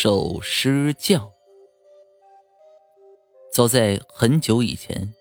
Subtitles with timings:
[0.00, 1.32] 守尸匠。
[3.52, 5.12] 早在很久以前，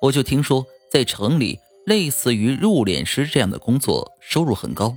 [0.00, 4.96] 我就听说，在城里，类似于入殓师这样的工作，收入很高。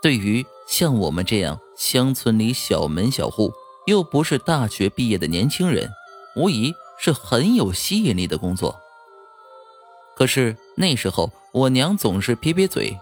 [0.00, 3.52] 对于像我们这样乡村里小门小户，
[3.86, 5.90] 又不是大学毕业的年轻人，
[6.34, 8.80] 无疑是很有吸引力的工作。
[10.16, 12.98] 可是那时候，我娘总是撇撇嘴：“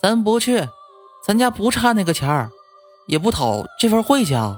[0.00, 0.68] 咱不去，
[1.26, 2.52] 咱家不差那个钱儿，
[3.10, 4.56] 也不讨这份晦气啊。”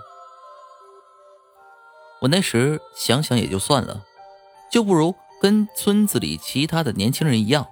[2.21, 4.05] 我那时想想也就算了，
[4.71, 7.67] 就不如跟村子里其他的年轻人一样，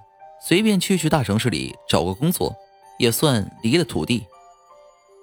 [0.45, 2.56] 随便去去大城市里找个工作。
[2.98, 4.27] 也算离了土地，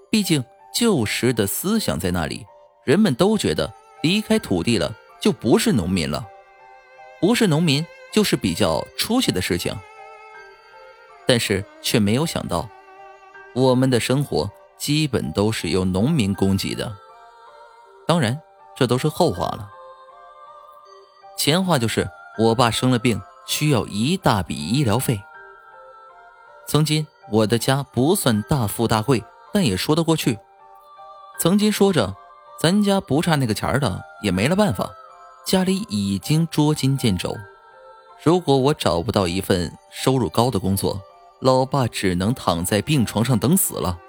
[0.10, 2.44] 毕竟旧时的思想在那里，
[2.84, 3.72] 人们都觉得
[4.02, 6.28] 离开土地了就不是农民了，
[7.22, 9.78] 不是农民就是比较出息的事情。
[11.28, 12.68] 但是却没有想到，
[13.54, 16.96] 我们的生活基本都是由农民供给的。
[18.08, 18.40] 当然，
[18.76, 19.70] 这都是后话了。
[21.38, 25.22] 前话就是我爸生了病，需要一大笔医疗费。
[26.68, 27.06] 曾经。
[27.30, 29.22] 我的家不算大富大贵，
[29.52, 30.40] 但也说得过去。
[31.42, 32.16] 曾经说着，
[32.58, 34.90] 咱家不差那个钱的，也没了办法。
[35.46, 37.36] 家里已经捉襟见肘，
[38.24, 41.02] 如果我找不到一份收入高的工作，
[41.42, 44.00] 老爸只能躺在病床上等死了。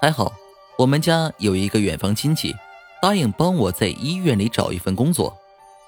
[0.00, 0.32] 还好，
[0.78, 2.54] 我们家有一个远房亲戚，
[3.00, 5.36] 答应帮我在医院里找一份工作，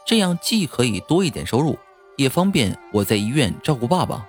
[0.06, 1.78] 这样既可以多一点收入，
[2.16, 4.26] 也方便我在医院照顾爸爸。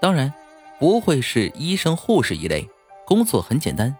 [0.00, 0.32] 当然，
[0.78, 2.68] 不会是医生、护士一类，
[3.06, 3.94] 工作很简单。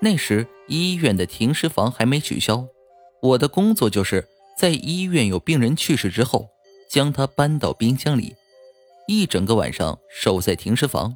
[0.00, 2.66] 那时医院的停尸房还没取消，
[3.20, 4.26] 我的工作就是
[4.58, 6.48] 在医院有病人去世之后，
[6.88, 8.34] 将他搬到冰箱里，
[9.06, 11.14] 一整个晚上守在停尸房，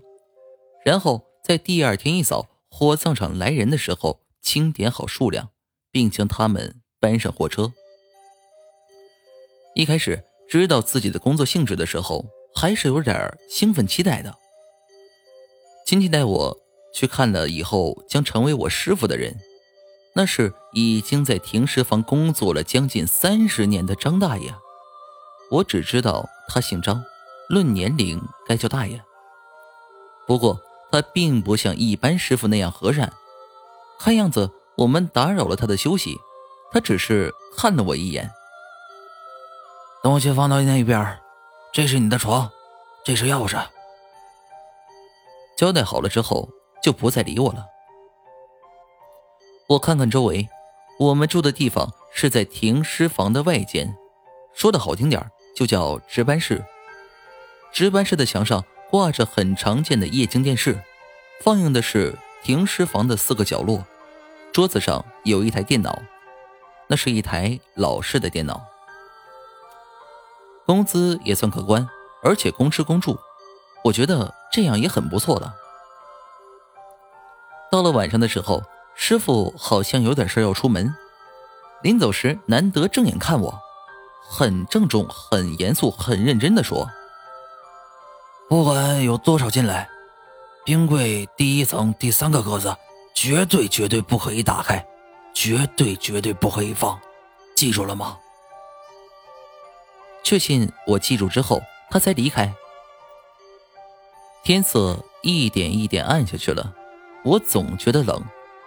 [0.84, 5.48] 然后在第二天一早火葬场来人的时候清点好数量，
[5.90, 7.72] 并将他们搬上货车。
[9.74, 12.24] 一开始知道自己的工作性质的时候。
[12.54, 14.36] 还是有点兴奋期待的。
[15.86, 16.56] 亲戚带我
[16.92, 19.36] 去看了以后将成为我师傅的人，
[20.14, 24.54] 那是已经在停尸房工作了将近三十年的张大爷。
[25.50, 27.04] 我只知道他姓张，
[27.48, 29.00] 论年龄该叫大爷。
[30.26, 33.12] 不过他并不像一般师傅那样和善，
[33.98, 36.18] 看样子我们打扰了他的休息，
[36.72, 38.30] 他只是看了我一眼。
[40.02, 41.18] 东西放到那一边。
[41.72, 42.50] 这是你的床，
[43.04, 43.64] 这是钥匙。
[45.56, 46.48] 交代好了之后，
[46.82, 47.64] 就不再理我了。
[49.68, 50.48] 我看看周围，
[50.98, 53.94] 我们住的地方是在停尸房的外间，
[54.52, 55.24] 说的好听点
[55.54, 56.64] 就叫值班室。
[57.72, 60.82] 值班室的墙上挂着很常见的液晶电视，
[61.42, 63.84] 放映的是停尸房的四个角落。
[64.52, 66.02] 桌子上有一台电脑，
[66.88, 68.60] 那是一台老式的电脑。
[70.66, 71.88] 工资也算可观，
[72.22, 73.16] 而且公吃公住，
[73.84, 75.54] 我觉得这样也很不错了。
[77.70, 78.62] 到了晚上的时候，
[78.96, 80.92] 师傅好像有点事要出门，
[81.82, 83.60] 临走时难得正眼看我，
[84.28, 86.90] 很郑重、很严肃、很认真的说
[88.50, 89.88] ：“不管有多少进来，
[90.64, 92.76] 冰柜第一层第三个格子
[93.14, 94.84] 绝对绝对不可以打开，
[95.32, 96.98] 绝对绝对不可以放，
[97.54, 98.18] 记住了吗？”
[100.24, 102.52] 确信我记住之后，他才离开。
[104.42, 106.74] 天色一点一点暗下去了，
[107.22, 108.20] 我总觉得冷，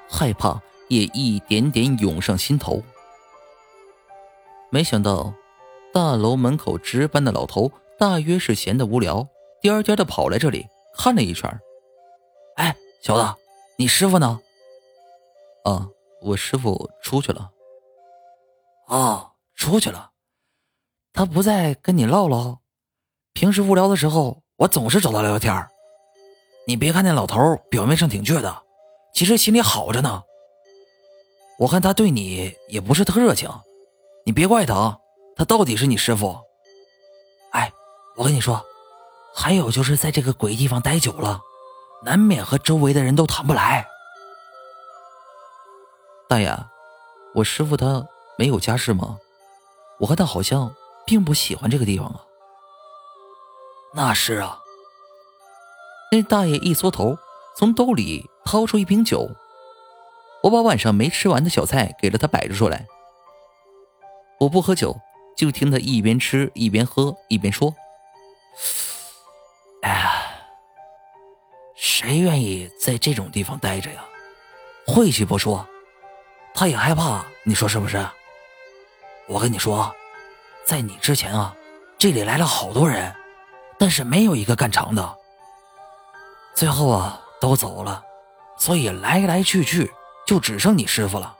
[0.09, 2.81] 害怕也一点点涌上心头。
[4.69, 5.33] 没想到，
[5.93, 7.69] 大楼门口值班的老头
[7.99, 9.27] 大约是闲得无聊，
[9.63, 11.49] 颠颠的跑来这里看了一圈。
[12.57, 13.39] 哎，小子，
[13.77, 14.37] 你师傅呢？
[15.63, 15.87] 啊，
[16.21, 17.49] 我师傅出去了。
[18.89, 20.11] 哦，出去了。
[21.13, 22.57] 他不在跟你唠唠，
[23.31, 25.65] 平时无聊的时候，我总是找他聊聊天
[26.67, 28.63] 你别看那老头表面上挺倔的，
[29.13, 30.21] 其实心里好着呢。
[31.57, 33.49] 我看他对你也不是特热情，
[34.25, 34.99] 你别怪他啊，
[35.37, 36.37] 他到底是你师傅。
[37.51, 37.71] 哎，
[38.17, 38.61] 我跟你说，
[39.35, 41.41] 还有就是在这个鬼地方待久了，
[42.03, 43.87] 难免和周围的人都谈不来。
[46.29, 46.57] 大爷，
[47.35, 48.07] 我师傅他
[48.37, 49.17] 没有家室吗？
[49.99, 50.73] 我看他好像。
[51.05, 52.23] 并不喜欢这个地方啊。
[53.93, 54.59] 那是啊。
[56.13, 57.17] 那大爷一缩头，
[57.57, 59.29] 从兜里掏出一瓶酒。
[60.43, 62.87] 我把晚上没吃完的小菜给了他摆着出来。
[64.39, 64.97] 我不喝酒，
[65.35, 67.75] 就听他一边吃一边喝一边说
[72.13, 74.05] ：“谁愿意在这种地方待着呀？
[74.85, 75.67] 晦气不说，
[76.53, 78.07] 他也害怕，你说是不是？
[79.27, 79.91] 我跟你说，
[80.63, 81.55] 在你之前啊，
[81.97, 83.11] 这里来了好多人，
[83.79, 85.17] 但是没有一个干长的。
[86.53, 88.03] 最后啊，都走了，
[88.59, 89.91] 所以来来去去
[90.27, 91.35] 就只剩你师傅了。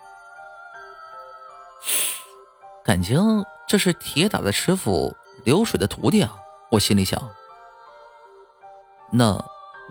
[2.84, 5.16] 感情这是铁打的师傅，
[5.46, 6.36] 流水的徒弟啊！
[6.72, 7.22] 我心里想。
[9.12, 9.40] 那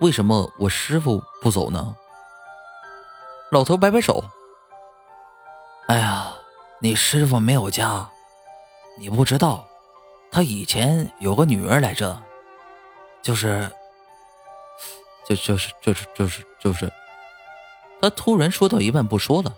[0.01, 1.97] 为什么我师傅不走呢？
[3.51, 4.25] 老头摆摆手
[5.89, 6.33] ：“哎呀，
[6.81, 8.09] 你师傅没有家，
[8.99, 9.65] 你不知道，
[10.31, 12.21] 他以前有个女儿来着，
[13.21, 13.71] 就是，
[15.29, 16.91] 就就是就是就是就是。”
[18.01, 19.55] 他突然说到一半不说了，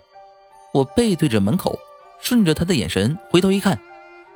[0.71, 1.79] 我背对着门口，
[2.19, 3.79] 顺着他的眼神回头一看，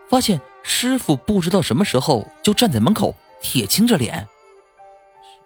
[0.10, 4.28] 发现师傅不知道什么时候就站在门口，铁青着脸。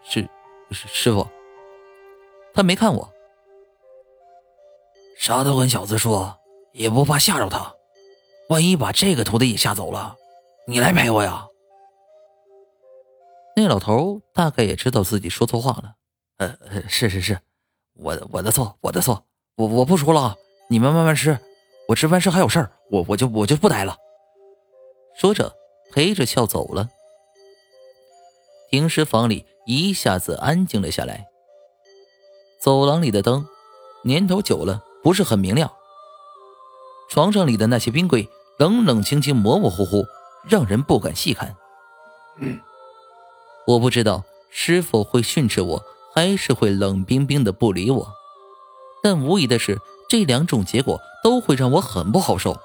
[0.05, 0.29] 是，
[0.73, 1.27] 师师傅。
[2.53, 3.11] 他没看我，
[5.17, 6.37] 啥都跟小子说，
[6.71, 7.73] 也不怕吓着他。
[8.49, 10.15] 万一把这个徒弟也吓走了，
[10.67, 11.47] 你来陪我呀？
[13.55, 15.95] 那老头大概也知道自己说错话了。
[16.37, 16.55] 呃，
[16.87, 17.39] 是是是，
[17.95, 19.25] 我我的错，我的错，
[19.55, 20.35] 我我不说了，
[20.69, 21.39] 你们慢慢吃，
[21.87, 23.97] 我吃饭时还有事儿，我我就我就不待了。
[25.15, 25.51] 说着，
[25.91, 26.89] 陪着笑走了。
[28.69, 29.45] 停尸房里。
[29.65, 31.27] 一下子安静了下来。
[32.59, 33.45] 走廊里的灯，
[34.03, 35.71] 年头久了不是很明亮。
[37.09, 40.05] 床上里的那些冰柜，冷冷清清、模模糊糊，
[40.47, 41.55] 让人不敢细看。
[43.67, 45.83] 我不知道师傅会训斥我，
[46.13, 48.13] 还是会冷冰冰的不理我。
[49.01, 49.77] 但无疑的是，
[50.09, 52.57] 这两种结果都会让我很不好受。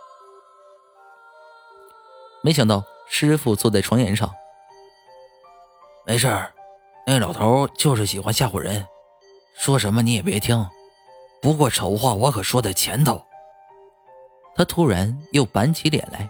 [2.43, 4.33] 没想到师傅坐在床沿上，
[6.07, 6.55] 没事儿。
[7.11, 8.87] 那老头就是喜欢吓唬人，
[9.57, 10.69] 说什么你也别听。
[11.41, 13.25] 不过丑话我可说在前头。
[14.55, 16.29] 他突然又板起脸来。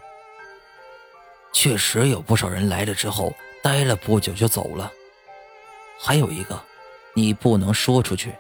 [1.53, 4.89] 确实有不少人来了之后待了不久就走了，
[5.99, 6.57] 还有一个，
[7.13, 8.33] 你不能说出去。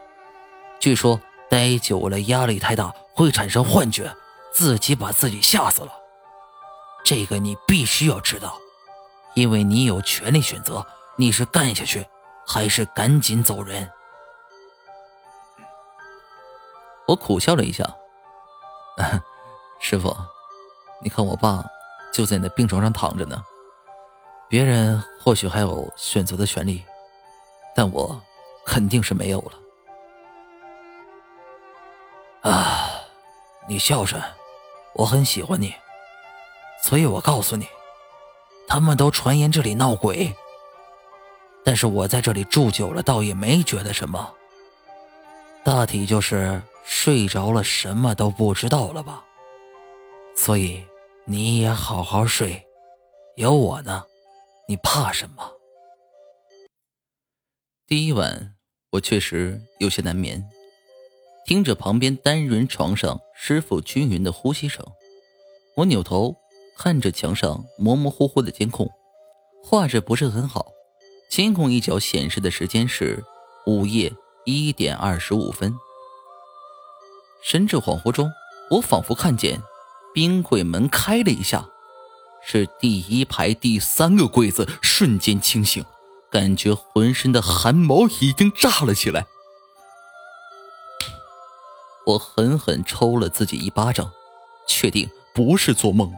[0.78, 1.20] 据说
[1.50, 4.14] 待久了压力太大会产生幻觉，
[4.54, 5.90] 自己把自己吓死了。
[7.04, 8.56] 这个你必须要知道，
[9.34, 10.86] 因为你有权利选择，
[11.16, 12.06] 你是干下去。
[12.48, 13.90] 还是赶紧走人。
[17.06, 17.84] 我苦笑了一下，
[19.80, 20.16] 师傅，
[21.02, 21.62] 你看我爸
[22.10, 23.44] 就在那病床上躺着呢，
[24.48, 26.82] 别人或许还有选择的权利，
[27.74, 28.18] 但我
[28.64, 29.52] 肯定是没有了。
[32.50, 32.88] 啊，
[33.68, 34.22] 你孝顺，
[34.94, 35.74] 我很喜欢你，
[36.82, 37.68] 所以我告诉你，
[38.66, 40.34] 他们都传言这里闹鬼。
[41.68, 44.34] 但是我在这里住久了，倒也没觉得什么。
[45.62, 49.22] 大体就是睡着了，什么都不知道了吧。
[50.34, 50.82] 所以
[51.26, 52.64] 你也好好睡，
[53.36, 54.02] 有我呢，
[54.66, 55.52] 你怕什么？
[57.86, 58.54] 第一晚
[58.92, 60.42] 我确实有些难眠，
[61.44, 64.82] 听着旁边单人床上师傅均匀的呼吸声，
[65.76, 66.34] 我扭头
[66.78, 68.90] 看着墙上模模糊糊的监控，
[69.62, 70.72] 画质不是很好。
[71.28, 73.22] 监控一角显示的时间是
[73.66, 74.12] 午夜
[74.44, 75.76] 一点二十五分。
[77.42, 78.30] 神志恍惚中，
[78.70, 79.62] 我仿佛看见
[80.14, 81.68] 冰柜门开了一下，
[82.42, 85.84] 是第一排第三个柜子瞬间清醒，
[86.30, 89.26] 感觉浑身的汗毛已经炸了起来。
[92.06, 94.10] 我狠狠抽了自己一巴掌，
[94.66, 96.10] 确定不是做梦。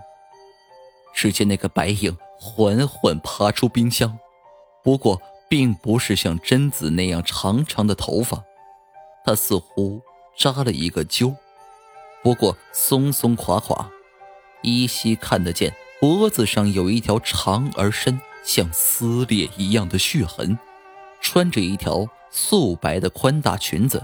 [1.13, 4.17] 只见那个白影缓缓爬出冰箱。
[4.83, 8.45] 不过，并不是像贞子那样长长的头发，
[9.25, 10.01] 她似乎
[10.39, 11.35] 扎了一个揪，
[12.23, 13.91] 不过松松垮垮，
[14.63, 20.59] 依稀看得见脖子上有一条长而深、像撕裂一样的血痕。
[21.21, 24.03] 穿着一条素白的宽大裙子，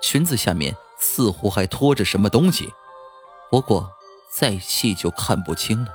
[0.00, 2.72] 裙子下面似乎还拖着什么东西，
[3.50, 3.90] 不过
[4.30, 5.90] 再细就看不清了。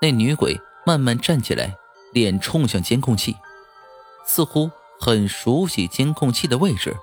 [0.00, 1.76] 那女鬼慢慢站起来。
[2.12, 3.36] 脸冲向监控器，
[4.24, 6.96] 似乎很熟悉监控器的位置，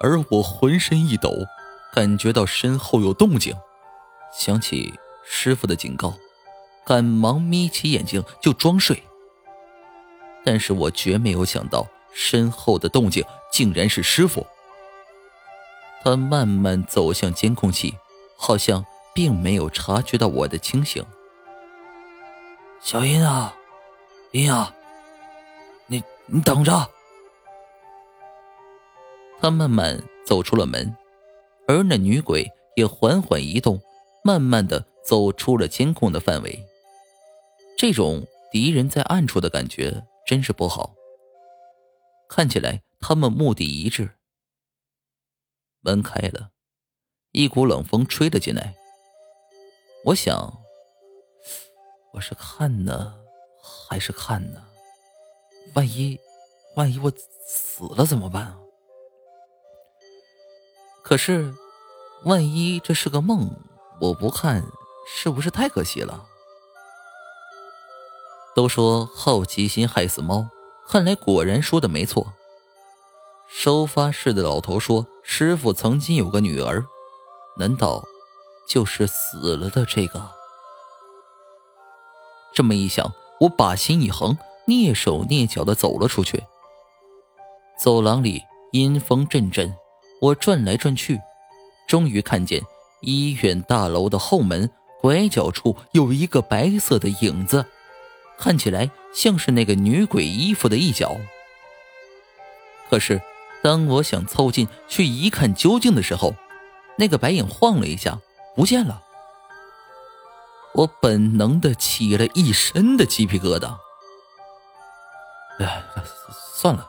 [0.00, 1.32] 而我浑身一抖，
[1.92, 3.56] 感觉到身后有动静，
[4.32, 4.92] 想起
[5.24, 6.14] 师傅的警告，
[6.84, 9.02] 赶忙眯起眼睛就装睡。
[10.44, 14.46] 但是我绝没有想到身后的动静竟然是师傅。
[16.04, 17.96] 他慢慢走向监控器，
[18.36, 21.04] 好像并没有察觉到我的清醒。
[22.80, 23.55] 小英啊。
[24.36, 24.70] 林啊，
[25.86, 26.90] 你你等着！
[29.40, 30.94] 他慢慢走出了门，
[31.66, 33.80] 而那女鬼也缓缓移动，
[34.22, 36.62] 慢慢的走出了监控的范围。
[37.78, 40.94] 这种敌人在暗处的感觉真是不好。
[42.28, 44.10] 看起来他们目的一致。
[45.80, 46.50] 门开了，
[47.32, 48.74] 一股冷风吹了进来。
[50.04, 50.58] 我想，
[52.12, 53.18] 我是看呢，
[53.88, 54.62] 还是看呢？
[55.74, 56.18] 万一，
[56.76, 57.12] 万一我
[57.46, 58.58] 死了怎么办啊？
[61.02, 61.54] 可是，
[62.24, 63.50] 万一这是个梦，
[64.00, 64.64] 我不看
[65.08, 66.26] 是不是太可惜了？
[68.54, 70.48] 都说好奇心害死猫，
[70.88, 72.32] 看来果然说的没错。
[73.48, 76.84] 收发室的老头说：“师傅曾经有个女儿，
[77.58, 78.04] 难道
[78.66, 80.30] 就是死了的这个？”
[82.52, 86.42] 这么一想，我把心一横，蹑手蹑脚的走了出去。
[87.78, 89.74] 走廊里阴风阵阵，
[90.20, 91.20] 我转来转去，
[91.86, 92.62] 终于看见
[93.00, 97.66] 医院大楼的后门拐角处有一个白色的影子，
[98.38, 101.16] 看起来像是那个女鬼衣服的一角。
[102.90, 103.20] 可是。
[103.62, 106.34] 当我想凑近去一看究竟的时候，
[106.98, 108.20] 那个白影晃了一下，
[108.54, 109.02] 不见了。
[110.76, 113.76] 我本能的起了一身的鸡皮疙瘩。
[115.58, 115.82] 哎，
[116.54, 116.86] 算了，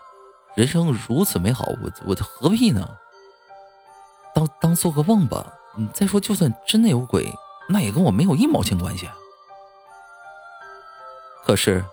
[0.55, 2.97] 人生如此美好，我我何必呢？
[4.35, 5.53] 当当做个梦吧。
[5.77, 7.33] 你再说，就算真的有鬼，
[7.69, 9.07] 那也跟我没有一毛钱关系。
[11.45, 11.85] 可是，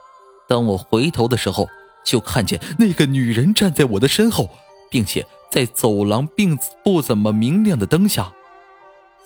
[0.49, 1.69] 当我回头的时候，
[2.05, 4.51] 就看见那个女人站在我的身后。
[4.91, 8.33] 并且在走廊并不怎么明亮的灯下，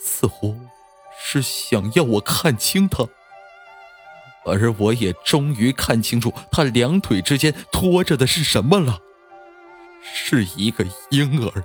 [0.01, 0.57] 似乎
[1.31, 3.07] 是想要我看清他，
[4.47, 9.03] 而我也终于看清楚他两腿之间拖着的是什么了，
[10.03, 11.63] 是一个婴儿。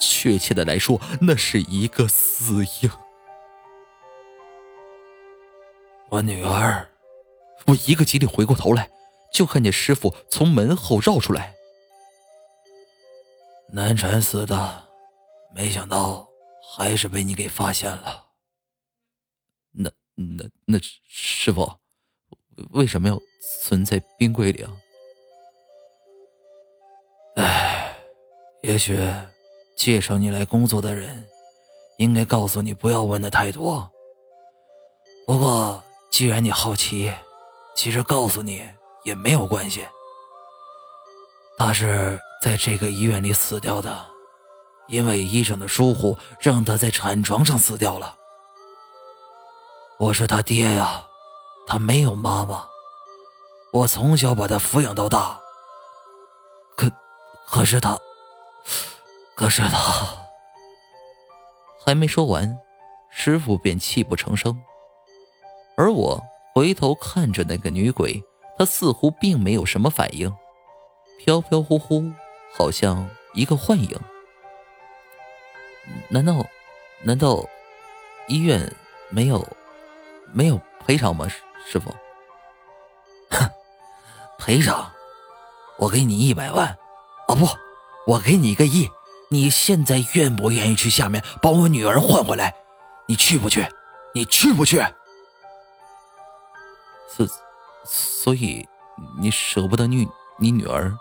[0.00, 2.90] 确切的来说，那是一个死婴。
[6.08, 6.88] 我女儿，
[7.66, 8.90] 我一个机灵回过头来，
[9.32, 11.54] 就看见师傅从门后绕出来。
[13.68, 14.88] 难产死的，
[15.54, 16.26] 没想到
[16.74, 18.24] 还是被你给发现了。
[20.36, 21.72] 那那师傅，
[22.70, 23.18] 为什么要
[23.62, 24.70] 存在冰柜里啊？
[27.36, 27.96] 哎，
[28.62, 28.98] 也许
[29.76, 31.26] 介绍你来工作的人
[31.98, 33.90] 应该告诉你不要问的太多。
[35.26, 37.12] 不过既然你好奇，
[37.74, 38.62] 其实告诉你
[39.04, 39.86] 也没有关系。
[41.56, 42.18] 他是。
[42.42, 44.06] 在这个医院里死掉的，
[44.88, 48.16] 因为医生的疏忽，让他在产床上死掉了。
[50.00, 51.04] 我是他爹呀，
[51.66, 52.66] 他没有妈妈，
[53.70, 55.38] 我从小把他抚养到大。
[56.74, 56.90] 可，
[57.46, 57.98] 可是他，
[59.34, 60.08] 可是他，
[61.84, 62.58] 还没说完，
[63.10, 64.58] 师傅便泣不成声。
[65.76, 66.18] 而我
[66.54, 68.18] 回头看着那个女鬼，
[68.56, 70.34] 她似乎并没有什么反应，
[71.18, 72.10] 飘飘忽忽。
[72.52, 74.00] 好像一个幻影。
[76.08, 76.42] 难道，
[77.02, 77.44] 难道
[78.28, 78.74] 医院
[79.10, 79.46] 没有
[80.32, 81.28] 没有赔偿吗？
[81.28, 81.36] 师
[81.70, 81.90] 师傅，
[83.30, 83.48] 哼，
[84.38, 84.90] 赔偿，
[85.78, 86.76] 我给你一百万，
[87.28, 87.46] 哦不，
[88.06, 88.88] 我给你一个亿。
[89.28, 92.54] 你现在愿不愿意去下面把我女儿换回来？
[93.06, 93.66] 你去不去？
[94.14, 94.84] 你去不去？
[97.08, 97.26] 所
[97.84, 98.68] 所以
[99.20, 100.08] 你舍不得你
[100.38, 100.92] 你女儿，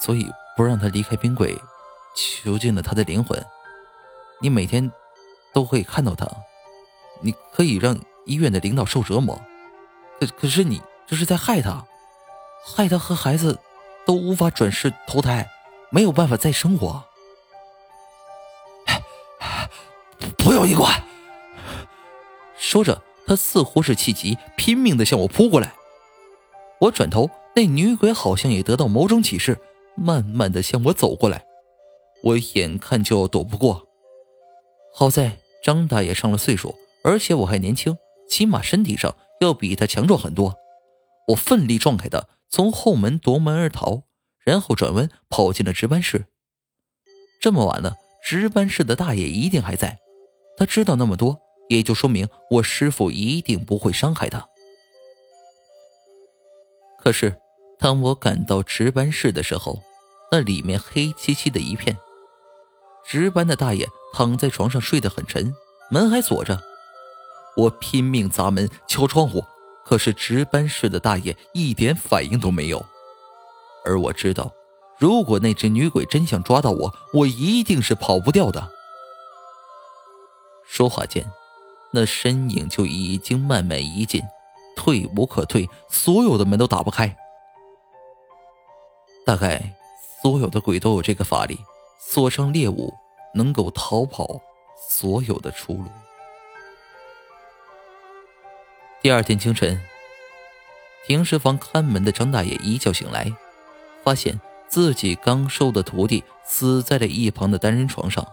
[0.00, 0.30] 所以。
[0.56, 1.58] 不让她离开冰柜，
[2.14, 3.42] 囚禁了她的灵魂。
[4.40, 4.92] 你每天
[5.54, 6.26] 都可以看到他，
[7.22, 7.98] 你可以让
[8.30, 9.40] 医院的领导受折磨。
[10.20, 11.84] 可可是你这是在害他，
[12.64, 13.58] 害他和孩子
[14.06, 15.48] 都无法转世投胎，
[15.90, 17.04] 没有办法再生活。
[20.38, 21.02] 不要你管！
[22.56, 25.72] 说着，他似乎是气急，拼命的向我扑过来。
[26.78, 29.58] 我转头，那女鬼好像也得到某种启示。
[29.96, 31.44] 慢慢的向我走过来，
[32.22, 33.86] 我眼看就要躲不过。
[34.94, 37.96] 好在张大爷上了岁数，而且我还年轻，
[38.30, 40.54] 起码身体上要比他强壮很多。
[41.28, 44.04] 我奋力撞开他，从后门夺门而逃，
[44.44, 46.24] 然后转弯跑进了值班室。
[47.42, 49.98] 这么晚了，值班室的大爷一定还在，
[50.56, 54.46] 他知道那么多，也就说明我师傅一定不会伤害他。
[56.98, 57.36] 可是。
[57.82, 59.80] 当我赶到值班室的时候，
[60.30, 61.96] 那里面黑漆漆的一片。
[63.06, 65.54] 值班的大爷躺在床上睡得很沉，
[65.90, 66.62] 门还锁着。
[67.60, 69.44] 我拼命砸门、敲窗户，
[69.84, 72.84] 可是值班室的大爷一点反应都没有。
[73.84, 74.50] 而我知道，
[74.98, 78.70] 如果那只女鬼真想抓到我，我一定是跑不掉的。
[80.66, 81.30] 说话间，
[81.92, 84.22] 那身影就已经慢慢移近，
[84.76, 87.16] 退无可退，所有的门都打不开。
[89.26, 89.74] 大概
[90.22, 91.58] 所有的鬼都有这个法力，
[91.98, 92.92] 锁上猎物，
[93.34, 94.40] 能够逃跑
[94.88, 95.84] 所有的出路。
[99.02, 99.80] 第二天清晨，
[101.06, 103.32] 停尸房看门的张大爷一觉醒来，
[104.04, 104.38] 发现
[104.68, 108.26] 自己刚收的徒弟死在了一旁的单人床上。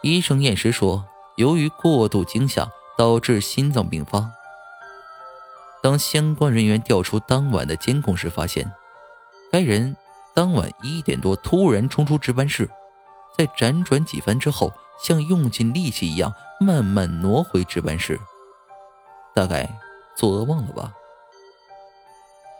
[0.00, 1.04] 医生验尸说，
[1.34, 4.30] 由于过度惊吓导致心脏病发。
[5.82, 8.70] 当相关人员调出当晚的监控时，发现
[9.50, 9.96] 该人
[10.34, 12.70] 当晚一点多突然冲出值班室，
[13.36, 18.20] 在辗转几番之后，像用尽力气一样慢慢挪回值班室。
[19.36, 19.68] 大概
[20.16, 20.94] 做噩梦了吧。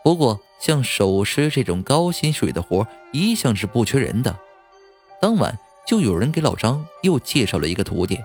[0.04, 4.38] 不过，像守尸这种高薪水的活一向是不缺人的。
[5.18, 8.20] 当晚就有人给老张又介绍了一个徒弟，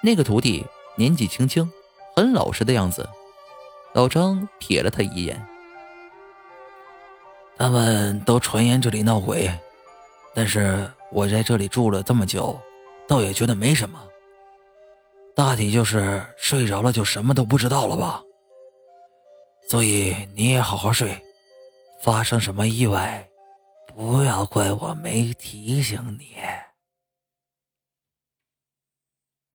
[0.00, 1.68] 那个徒弟年纪轻轻，
[2.14, 3.08] 很老实的样子。
[3.94, 5.44] 老张瞥了他一眼。
[7.58, 9.50] 他们都传言这里闹鬼，
[10.34, 12.56] 但是我在这里住了这么久，
[13.08, 13.98] 倒也觉得没什么。
[15.36, 18.22] 大体就是睡着了就什么都不知道了吧，
[19.68, 21.14] 所以你也好好睡，
[22.00, 23.28] 发生什么意外，
[23.94, 26.36] 不要怪我没提醒你。